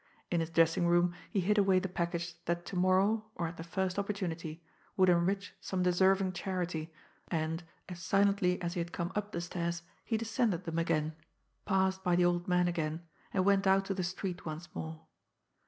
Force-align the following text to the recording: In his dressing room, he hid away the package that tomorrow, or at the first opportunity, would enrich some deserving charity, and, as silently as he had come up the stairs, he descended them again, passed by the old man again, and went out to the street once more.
In 0.31 0.39
his 0.39 0.49
dressing 0.49 0.87
room, 0.87 1.13
he 1.29 1.41
hid 1.41 1.59
away 1.59 1.77
the 1.77 1.87
package 1.87 2.33
that 2.45 2.65
tomorrow, 2.65 3.23
or 3.35 3.45
at 3.45 3.57
the 3.57 3.63
first 3.63 3.99
opportunity, 3.99 4.63
would 4.97 5.09
enrich 5.09 5.53
some 5.61 5.83
deserving 5.83 6.33
charity, 6.33 6.91
and, 7.27 7.63
as 7.87 8.01
silently 8.01 8.59
as 8.63 8.73
he 8.73 8.79
had 8.79 8.93
come 8.93 9.11
up 9.13 9.31
the 9.31 9.41
stairs, 9.41 9.83
he 10.03 10.17
descended 10.17 10.63
them 10.63 10.79
again, 10.79 11.13
passed 11.65 12.03
by 12.03 12.15
the 12.15 12.25
old 12.25 12.47
man 12.47 12.67
again, 12.67 13.03
and 13.31 13.45
went 13.45 13.67
out 13.67 13.85
to 13.85 13.93
the 13.93 14.01
street 14.01 14.43
once 14.43 14.73
more. 14.73 15.01